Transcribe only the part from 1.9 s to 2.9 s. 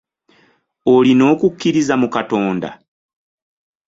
mu Katonda?